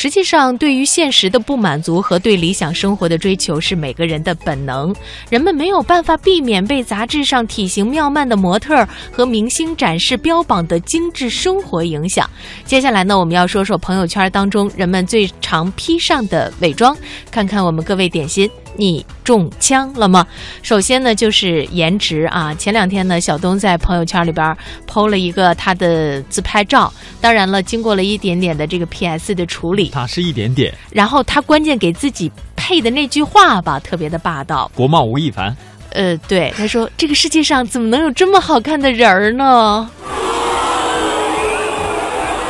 [0.00, 4.94] 实际上，对于现实的不满足和对理想生活的追求是每个人的本能。
[5.28, 12.30] 人们没有办法避免被杂志上体型妙曼的模特和明星展示标榜的精致生活影响。
[12.64, 16.96] 接下来呢，我们要说说朋友圈当中人们最常披上的伪装，
[17.28, 18.48] 看看我们各位点心。
[18.76, 20.24] 你中枪了吗？
[20.62, 22.54] 首先呢，就是颜值啊。
[22.54, 24.56] 前两天呢，小东在朋友圈里边
[24.86, 30.72] 剖了一个他的自拍照，当然了，经过了一点点的这个 PS 的处理，他是一点点。
[30.90, 35.56] 然后他关键给自己配的那句话吧，特别的霸道，国贸吴亦凡。
[35.90, 39.90] 呃，对，他说这个世界上怎么能有这么好看的人儿呢？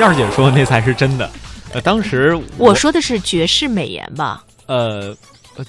[0.00, 1.30] 燕儿姐说那才是真的。
[1.72, 4.42] 呃，当时我说的是绝世美颜吧？
[4.66, 5.16] 呃。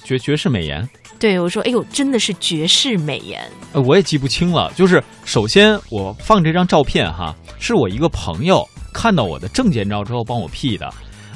[0.04, 3.42] 绝绝世美颜，对我说：“哎呦，真的是绝世美颜。”
[3.74, 4.70] 呃，我也记不清了。
[4.76, 8.64] 就是首先我放这张照片哈，是我一个朋友
[8.94, 10.88] 看到我的证件照之后帮我 P 的，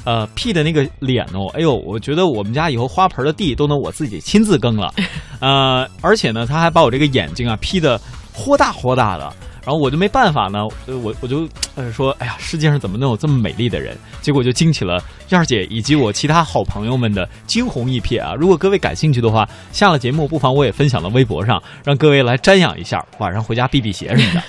[0.05, 4.93] 呃，P 的那个脸哦，哎呦，我觉得我们家以后花盆的地都能我自己亲自耕了，
[5.41, 7.99] 呃，而且呢，他还把我这个眼睛啊 P 的
[8.31, 9.33] 豁大豁大的。
[9.65, 13.97] 然后我就没办法呢，我我就呃说，哎呀，世界上怎么能有这么美丽的人？
[14.21, 18.35] 结果就惊起了燕儿姐以及我其他好朋友们的惊鸿一瞥啊！
[18.35, 24.43] 如果各位感兴趣的话，下了节目不妨我也分享到微博上，让各位来瞻仰一下，晚上回家避避邪什么的。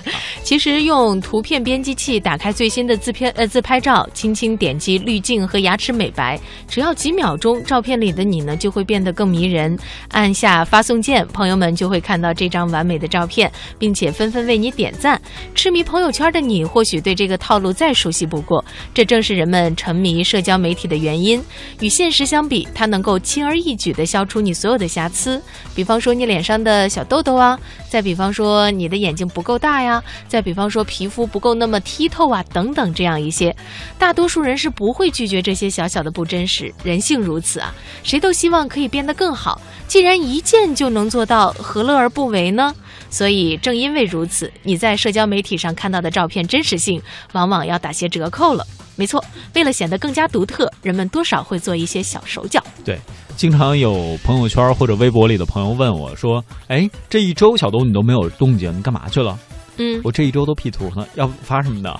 [0.47, 6.39] 其实用图片编辑器打开最新的自片呃自拍照，轻轻点击滤镜和牙齿美白，
[6.69, 9.77] 只要几秒钟，照片里的你呢就会变得更迷人。
[10.11, 15.21] 按下发送键，朋友们就会看到这张完美的照片，并且纷纷为你点赞。
[15.53, 18.63] 痴迷朋友圈的你，或许对这个套路再熟悉不过。
[18.93, 21.43] 这正是人们沉迷社交媒体的原因。
[21.81, 25.41] 与现实相比，它能够轻而易举地消除你所有的瑕疵，
[25.75, 30.01] 比方说你脸上的小痘痘啊，再比方说你的眼睛不够大呀，
[30.37, 33.55] 再比方说皮肤不够那么剔透啊，等等这样一些。
[33.97, 39.59] 大多数人是不会拒绝这些小小的不真实，人性如此啊，谁都希望可以变得更好。
[39.87, 42.71] 既然一见就能做到，何乐而不为呢？
[43.09, 47.01] 所以正因为如此，你在社交媒体上看到的照片真实性
[47.33, 48.63] 往往要打些折扣了。
[48.95, 52.63] 没错，为了显得更加独特，人们多少会做一些小手脚。
[52.85, 52.99] 对，
[53.35, 59.35] 经常有朋友圈或者微博里的朋友问我说：“哎，这一周小东你都没有动静，你干嘛去了？”
[59.77, 61.99] 嗯，我这一周都 P 图呢， 要发什么的？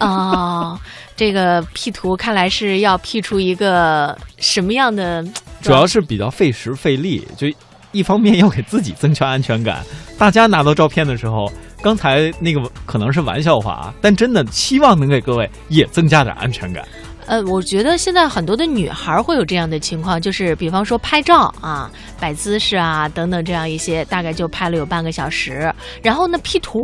[0.00, 0.78] 哦，
[1.16, 5.24] 这个 P 图看来是要 P 出一个什么样的？
[5.62, 7.46] 主要是比较费时费力，就
[7.92, 9.84] 一方面要给自己增强安全感。
[10.18, 11.50] 大家拿到照片的时候，
[11.82, 16.84] 刚才那个可能是玩笑话啊，但真的希望能给各位也增加点安全感。
[17.26, 26.78] 呃，我觉得现在很多的女孩会有这样的情况，就是比方说拍照啊、摆姿势啊等等这样一些，大概就拍了有半个小时，然后呢 P 图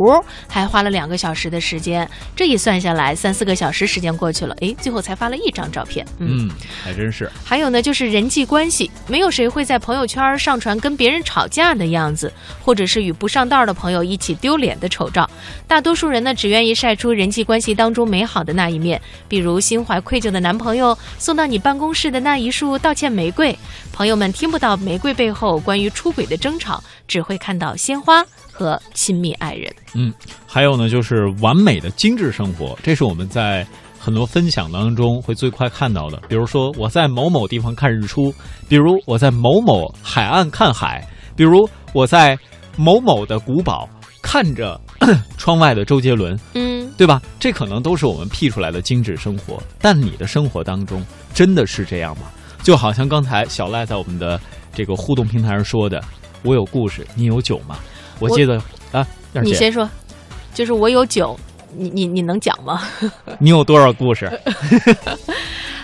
[0.49, 6.05] 还花了两个小时的时间，这一算下来三四个小时时间过去了，哎，最后才发了一张照片。
[6.19, 6.49] 嗯，
[6.83, 7.31] 还真是。
[7.41, 12.29] 还有呢，就是人际关系，没有谁会在朋友圈上传跟别人吵架的样子，
[12.61, 15.29] 或者是与不上道的朋友一起丢脸的丑照。
[15.69, 20.32] 大多数人呢，只愿意晒出人际关系当中美好的那一面，比如心怀愧疚。
[20.33, 23.55] 的男朋友送到你办公室的那一束道歉玫瑰，
[23.91, 29.71] 朋友们听不到玫瑰背后关于出轨的争吵，只会看到鲜花和亲密爱人。
[29.93, 30.11] 嗯，
[30.47, 33.65] 还有呢，就是完美的精致生活，这是我们在
[33.99, 36.19] 很多分享当中会最快看到的。
[36.27, 38.33] 比如说我在某某地方看日出，
[38.67, 42.37] 比如我在某某海岸看海，比如我在
[42.75, 43.87] 某某的古堡
[44.21, 44.79] 看着
[45.37, 46.39] 窗外的周杰伦。
[46.53, 46.72] 嗯。
[46.97, 47.21] 对吧？
[47.39, 52.23] 这可能都是我们 P 出来的精致生活，但你的生活当中真的是这样吗？
[52.61, 54.39] 就好像刚才小赖在我们的
[54.73, 56.01] 这个互动平台上说的
[56.43, 57.77] ：“我有故事，你有酒吗？”
[58.19, 58.61] 我记得
[58.91, 59.05] 啊，
[59.43, 59.89] 你先说，
[60.53, 61.37] 就是我有酒，
[61.77, 62.81] 你你你能讲吗？
[63.39, 64.29] 你有多少故事？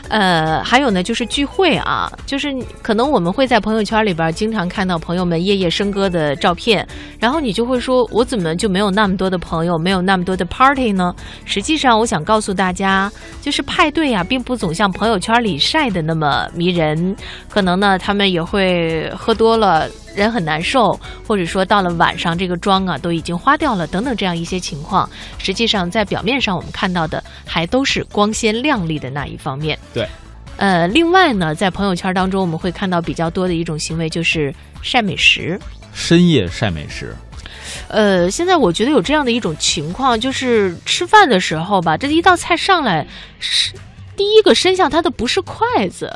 [0.10, 2.52] 呃，还有呢，就是聚会啊，就是
[2.82, 6.84] 可能我们会在朋友圈里边经常看到朋友们夜夜笙歌的照片，
[7.20, 11.16] 然后你就会说，我怎么就没有那么多的朋友，没有那么多的 party 呢？
[11.46, 17.16] 实际上，我想告诉大家，就是派对啊，并不总像朋友圈里晒的那么迷人，
[17.48, 19.88] 可能呢，他们也会喝多了。
[20.16, 29.78] 人很难受，或者说到了晚上，这个妆啊都已经花掉了，等等这样一些情况，实际上在表面上我们看到的还都是光鲜亮丽的那一方面。
[29.94, 30.08] 对，
[30.58, 35.60] 呃，另外呢，在朋友圈当中，我们会看到比较多的一种行为就是晒美食，
[35.94, 37.16] 深夜晒美食。
[37.88, 43.06] 呃，现在我觉得有这样的一种情况，就是吃饭的时候吧，这一道菜上来，
[43.40, 43.74] 是
[44.16, 46.12] 第一个伸向它的不是筷子。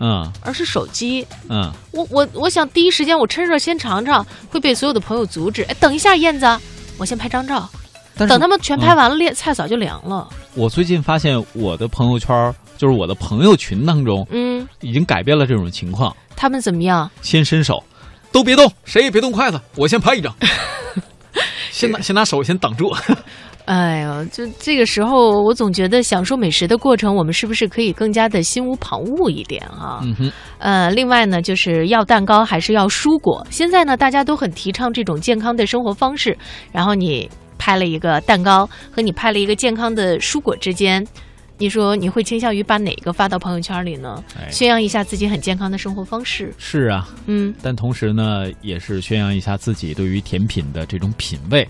[0.00, 1.26] 嗯，而是手机。
[1.48, 5.62] 嗯，我我我想第一时间我趁热先尝尝，会被所有的朋友阻止。
[5.64, 6.46] 哎，等一下，燕子，
[6.98, 7.68] 我先拍张照。
[8.16, 10.26] 等他们全拍完了，菜早就凉了。
[10.54, 16.16] 我最近发现我的朋友圈就是我的朋友群当中，嗯，已经改变了这种情况。
[16.34, 17.10] 他们怎么样？
[17.20, 17.84] 先伸手，
[18.32, 20.34] 都别动，谁也别动筷子，我先拍一张。
[21.70, 22.90] 先拿先拿手先挡住。
[23.66, 30.00] 哎呦，就这个时候，我总觉得享受美食的过程，我们是不是可以更加的心无旁骛一点啊？
[30.04, 33.44] 嗯哼，呃，另外呢，就是要蛋糕还是要蔬果？
[33.50, 36.38] 现在呢，大家都很提倡这种健康的生活方式。
[36.70, 37.28] 然后你
[37.58, 41.04] 拍了一个蛋糕，和你拍了一个健康的蔬果之间，
[41.58, 44.22] 你说你会倾向于把哪个发到朋友圈里呢？
[44.38, 46.54] 哎宣扬一下自己很健康的生活方式。
[46.56, 51.66] 是啊，嗯，但同时呢，也是宣扬一下自己对于甜品的这种品味。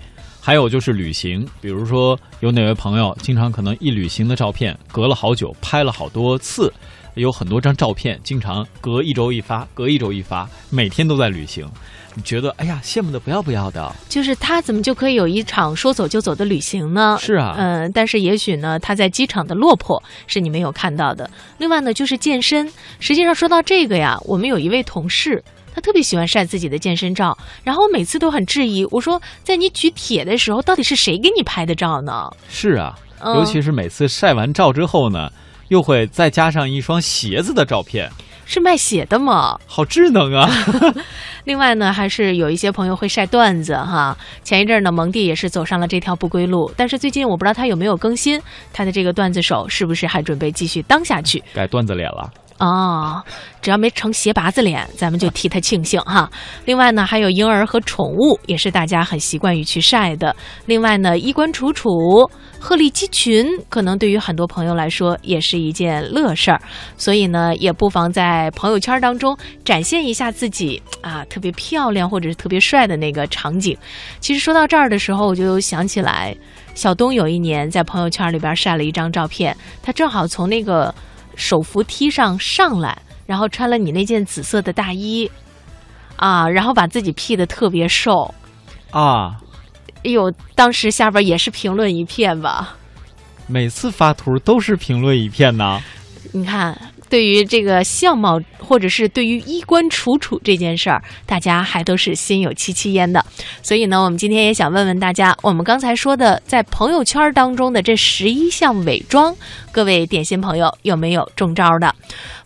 [0.46, 6.72] 还有就是旅行，比如说有哪位朋友经常可能一旅行的照片隔了好久，拍了好多次，
[7.14, 11.68] 有很多张照片，经常隔一周一发，隔一周一发，每天都在旅行，
[12.14, 13.92] 你觉得哎呀羡慕的不要不要的。
[14.08, 17.18] 就是他怎么就可以有一场说走就走的旅行呢？
[17.20, 21.28] 是啊嗯、但是也许呢，他在机场的落魄是你没有看到的。
[21.58, 22.72] 另外呢，就是健身。
[23.00, 25.42] 实际上说到这个呀，我们有一位同事。
[25.76, 32.32] 他特别喜欢晒自己的健身照，然后我每次都很质疑，我说，在你举铁的时候，到底是谁给你拍的照呢？
[32.48, 35.30] 是啊，嗯尤其是每次晒完照之后呢，
[35.68, 38.10] 又会再加上一双鞋子的照片，
[38.46, 39.60] 是卖血的吗？
[39.66, 40.48] 好智能啊！
[41.44, 44.16] 另外呢，还是有一些朋友会晒段子哈。
[44.42, 48.40] 前一阵儿呢，蒙蒂也是走上了这条不归路，但是最近我不知道他有没有更新，
[48.72, 51.44] 他的这个段子手是不是还准备继续当下去？
[51.52, 52.32] 改段子脸了。
[52.58, 53.22] 哦，
[53.60, 56.30] 只要没成斜拔子脸，咱们就替他庆幸哈。
[56.64, 60.34] 另外呢，还有婴儿和宠物，也是大家很习惯于去晒的。
[60.64, 61.90] 另外呢，衣冠楚楚、
[62.58, 66.58] 鹤立鸡群，可能对于很多朋友来说也是一件乐事儿。
[66.96, 73.76] 所以呢，也不妨在朋友圈当中展现一下自己啊特别漂亮或者是特别帅的那个场景。
[74.18, 76.34] 其实说到这儿的时候，我就想起来，
[76.74, 80.94] 小东有一年在朋友圈里边晒了一张照片，他正好从那个。
[81.36, 85.30] 手扶梯上上来，然后穿了你那件紫色的大衣，
[86.16, 88.34] 啊，然后把自己 P 的特别瘦，
[88.90, 89.36] 啊，
[90.02, 92.76] 哎呦，当时下边也是评论一片吧。
[93.46, 95.80] 每次发图都是评论一片呐。
[96.32, 96.76] 你看，
[97.08, 103.24] 对于这个相貌，或者是对于衣冠楚楚这件事儿，大家还都是心有戚戚焉的。
[103.62, 109.36] 所以呢，我们今天也想问问大家，我们刚才说的在朋友圈当中的这十一项伪装，
[109.70, 111.94] 各位点心朋友有没有中招的？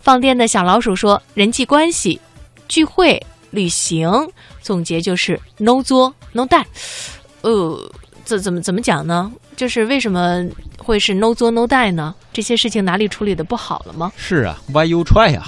[0.01, 2.21] 放电的小老鼠说，人际关系、
[2.69, 4.11] 聚会、旅行，
[4.61, 6.67] 总结就是 no 作 no 带。
[7.43, 7.91] 呃，
[8.31, 9.31] 怎怎么怎么讲呢？
[9.57, 10.45] 就是为什么
[10.79, 12.15] 会是 no 作 no die 呢？
[12.33, 14.13] 这些事情哪里处理的不好了吗？
[14.17, 15.43] 是啊，Why you try 呀、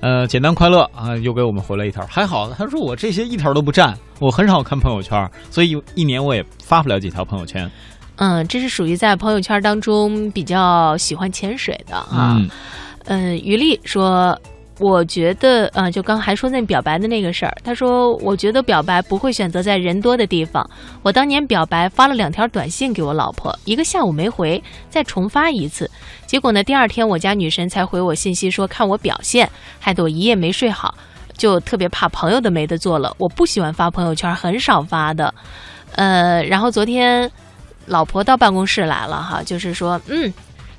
[0.00, 7.70] 呃，简单快乐啊，又给我们回了一条，还好，他说我这些一条都不占，我很少看朋友圈，所以一年我也发不了几条朋友圈。
[8.16, 12.36] 嗯，这是属于在朋友圈当中比较喜欢潜水的啊。
[12.36, 12.50] 嗯，
[13.06, 14.38] 嗯，于丽说，
[14.80, 20.68] 我觉得，呃，就刚还说那表白的那个事儿，他说，我觉得表白不会选择在人多的地方。
[21.02, 25.88] 我当年表白发了两条短信给我老婆，一个下午没回，再重发一次，
[26.24, 29.46] 结果呢，第二天我家女神才回我信息说看我表现，
[29.78, 30.94] 害得我一夜没睡好，
[31.36, 33.14] 就特别怕朋友的没得做了。
[33.18, 35.34] 我不喜欢发朋友圈，很少发的。
[35.94, 37.30] 呃，然后昨天
[37.84, 40.32] 老婆到办公室来了哈，就是说，嗯，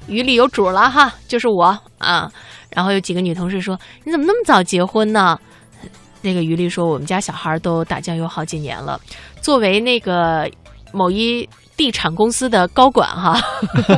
[0.07, 2.31] 于里有主了哈，就是我啊。
[2.69, 5.37] 然后有几个女同事说：“你怎么那么早结婚呢？”
[6.23, 8.99] 那个于丽说：“我们家小孩都打酱油好几年了。
[9.41, 10.49] 作为那个
[10.93, 13.37] 某一地产公司的高管哈，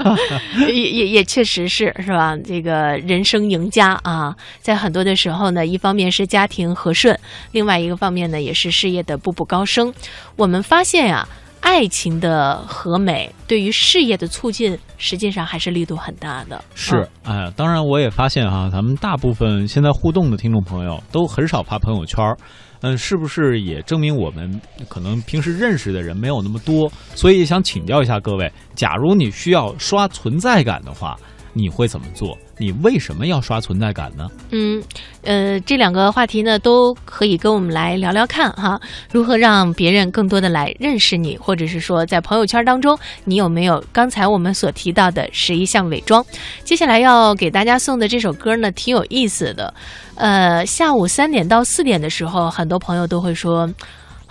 [0.69, 2.35] 也也也确实是是吧？
[2.37, 7.19] 这个人生赢家啊，在很多的时候呢，一方面是家庭和顺，
[7.51, 9.93] 另外一个方面呢，也是事业的步步高升。
[10.37, 11.27] 我们发现呀、
[11.73, 16.63] 爱情的和美对于事业的促进，实际上还是力度很大的。
[16.75, 22.37] 是，哎呀，当然我也发现哈、咱们大部分现在互动的听众朋友都很少发朋友圈儿，
[22.81, 26.91] 嗯，是不是也证明我们可能平时认识的人没有那么多？
[27.15, 31.17] 所以想请教一下各位，假如你需要刷存在感的话，
[31.53, 32.37] 你会怎么做？
[32.57, 34.27] 你为什么要刷存在感呢？
[34.51, 34.81] 嗯，
[35.23, 38.79] 呃，这两个话题呢，都可以跟我们来聊聊看哈，
[39.11, 46.23] 如何让别人更多的来认识你，或者是说在朋友圈当中，你有没有刚才我们所提到的十一项伪装？
[46.63, 49.73] 接下来要给大家送的这首歌呢，挺有意思的。
[50.15, 53.69] 呃，下午三点到四点的时候，很多朋友都会说。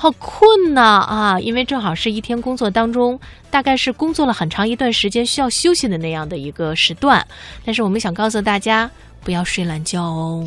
[0.03, 1.39] 好困呐啊！
[1.39, 3.21] 因为正好是一天工作当中，
[3.53, 7.25] 大概是工作了很长一段时间需要休息的那样的一个时段。
[7.65, 8.91] 但是我们想告诉大家，
[9.23, 10.45] 不要睡懒觉哦。